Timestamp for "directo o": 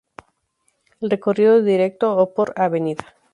1.61-2.33